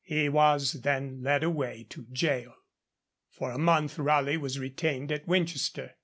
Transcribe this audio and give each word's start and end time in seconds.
He 0.03 0.29
was 0.29 0.73
then 0.81 1.21
led 1.21 1.43
away 1.43 1.85
to 1.89 2.07
gaol. 2.11 2.55
For 3.29 3.51
a 3.51 3.59
month 3.59 3.99
Raleigh 3.99 4.35
was 4.35 4.57
retained 4.57 5.11
at 5.11 5.27
Winchester. 5.27 5.93